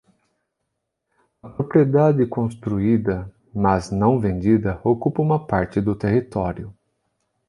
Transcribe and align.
A 1.43 1.47
propriedade 1.47 2.25
construída, 2.25 3.31
mas 3.53 3.91
não 3.91 4.19
vendida, 4.19 4.81
ocupa 4.83 5.21
uma 5.21 5.45
parte 5.45 5.79
do 5.79 5.95
território. 5.95 6.73